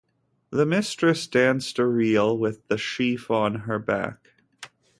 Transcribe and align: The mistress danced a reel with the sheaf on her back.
The 0.49 0.65
mistress 0.65 1.27
danced 1.27 1.77
a 1.77 1.85
reel 1.85 2.35
with 2.35 2.67
the 2.69 2.77
sheaf 2.79 3.29
on 3.29 3.53
her 3.53 3.77
back. 3.77 4.31